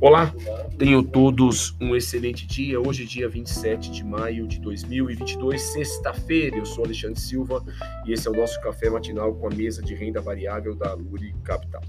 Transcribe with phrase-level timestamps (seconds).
[0.00, 0.32] Olá,
[0.76, 2.78] tenham todos um excelente dia.
[2.80, 6.56] Hoje, dia 27 de maio de 2022, sexta-feira.
[6.56, 7.64] Eu sou Alexandre Silva
[8.06, 11.34] e esse é o nosso café matinal com a mesa de renda variável da Luri
[11.44, 11.80] Capital.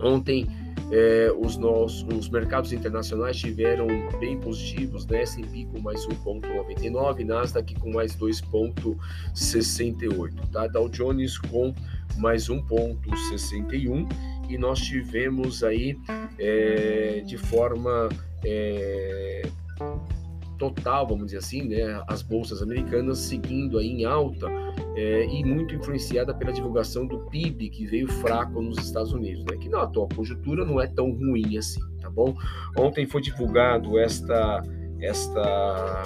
[0.00, 0.48] Ontem,
[0.90, 3.86] é, os, nossos, os mercados internacionais tiveram
[4.18, 5.22] bem positivos, né?
[5.22, 10.66] S&P com mais 1,99, Nasdaq com mais 2,68, tá?
[10.66, 11.72] Dow Jones com
[12.18, 14.08] mais 1,61
[14.50, 15.96] e nós tivemos aí
[16.38, 18.08] é, de forma
[18.44, 19.42] é,
[20.58, 24.46] total, vamos dizer assim, né, as bolsas americanas seguindo aí em alta
[24.96, 29.56] é, e muito influenciada pela divulgação do PIB que veio fraco nos Estados Unidos, né,
[29.56, 32.36] que na atual conjuntura não é tão ruim assim, tá bom?
[32.76, 34.62] Ontem foi divulgado esta
[35.00, 36.02] esta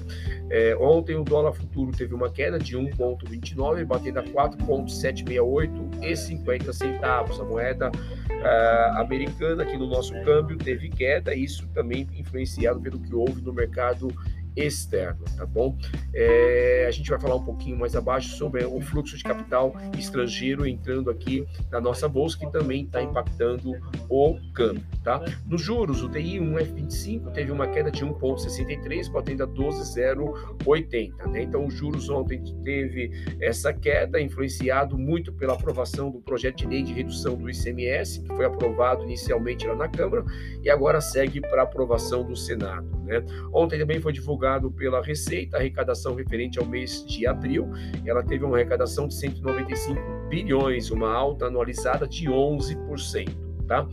[0.50, 6.74] É, ontem o dólar futuro teve uma queda de 1,29, batendo a 4,768 e 50
[6.74, 7.40] centavos.
[7.40, 7.90] A moeda
[8.30, 13.54] é, americana aqui no nosso câmbio teve queda, isso também influenciado pelo que houve no
[13.54, 14.10] mercado
[14.56, 15.78] externo, tá bom?
[16.14, 20.68] É, a gente vai falar um pouquinho mais abaixo sobre o fluxo de capital estrangeiro
[20.68, 23.74] entrando aqui na nossa bolsa, que também está impactando
[24.09, 25.24] o câmbio, tá?
[25.46, 31.44] Nos juros, o DI 1F25 teve uma queda de 1,63, batendo a 12,080, né?
[31.44, 36.84] Então, os juros ontem teve essa queda, influenciado muito pela aprovação do projeto de lei
[36.84, 40.24] de redução do ICMS, que foi aprovado inicialmente lá na Câmara
[40.62, 43.24] e agora segue para aprovação do Senado, né?
[43.53, 47.70] Ontem também foi divulgado divulgado pela Receita, a arrecadação referente ao mês de abril,
[48.06, 50.00] ela teve uma arrecadação de 195
[50.30, 53.44] bilhões, uma alta anualizada de 11%.
[53.66, 53.88] Tá?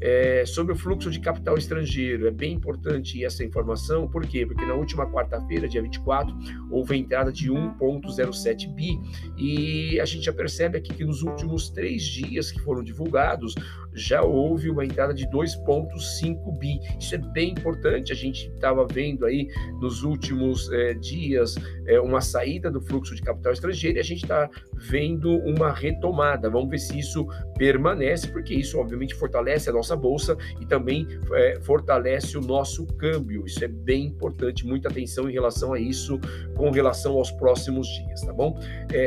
[0.00, 4.46] É, sobre o fluxo de capital estrangeiro, é bem importante essa informação, por quê?
[4.46, 6.32] Porque na última quarta-feira, dia 24,
[6.70, 9.00] houve a entrada de 1,07 bi
[9.36, 13.56] e a gente já percebe aqui que nos últimos três dias que foram divulgados,
[13.96, 16.78] já houve uma entrada de 2,5 bi.
[17.00, 19.48] Isso é bem importante, a gente estava vendo aí
[19.80, 21.56] nos últimos é, dias
[21.86, 26.50] é, uma saída do fluxo de capital estrangeiro e a gente está vendo uma retomada.
[26.50, 27.26] Vamos ver se isso
[27.56, 33.46] permanece, porque isso obviamente fortalece a nossa bolsa e também é, fortalece o nosso câmbio.
[33.46, 36.20] Isso é bem importante, muita atenção em relação a isso,
[36.54, 38.58] com relação aos próximos dias, tá bom?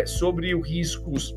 [0.06, 1.36] Sobre os riscos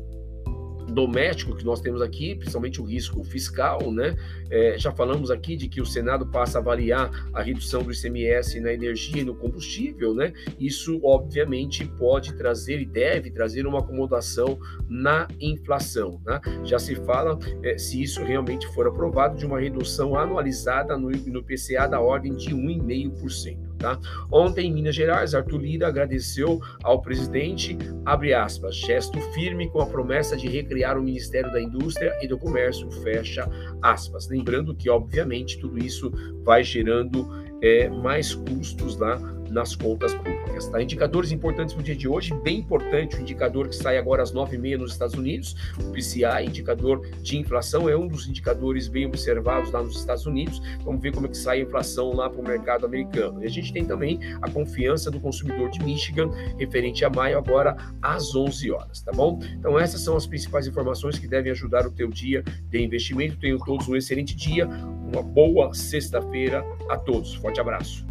[0.93, 4.15] doméstico que nós temos aqui, principalmente o risco fiscal, né?
[4.49, 8.59] É, já falamos aqui de que o Senado passa a avaliar a redução do ICMS
[8.59, 10.33] na energia e no combustível, né?
[10.59, 16.39] Isso, obviamente, pode trazer e deve trazer uma acomodação na inflação, né?
[16.63, 21.43] Já se fala, é, se isso realmente for aprovado, de uma redução anualizada no, no
[21.43, 23.72] PCA da ordem de 1,5%.
[23.83, 23.99] Tá?
[24.31, 29.85] Ontem, em Minas Gerais, Arthur Lira agradeceu ao presidente, abre aspas, gesto firme com a
[29.85, 33.45] promessa de recriar o Ministério da Indústria e do Comércio, fecha
[33.81, 34.29] aspas.
[34.29, 36.09] Lembrando que, obviamente, tudo isso
[36.45, 37.27] vai gerando
[37.61, 39.19] é, mais custos lá
[39.53, 40.67] nas contas públicas.
[40.67, 40.81] Tá?
[40.81, 44.33] Indicadores importantes para o dia de hoje, bem importante o indicador que sai agora às
[44.33, 49.71] 9h30 nos Estados Unidos, o PCI, indicador de inflação, é um dos indicadores bem observados
[49.71, 50.61] lá nos Estados Unidos.
[50.83, 53.43] Vamos ver como é que sai a inflação lá para o mercado americano.
[53.43, 57.75] E a gente tem também a confiança do consumidor de Michigan, referente a maio, agora
[58.01, 59.39] às 11 horas, tá bom?
[59.59, 63.37] Então essas são as principais informações que devem ajudar o teu dia de investimento.
[63.37, 67.35] Tenham todos um excelente dia, uma boa sexta-feira a todos.
[67.35, 68.05] Forte abraço.